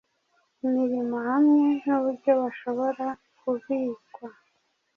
[0.65, 3.05] imirimohamwe nuburyo bashobora
[3.39, 4.27] kubikwa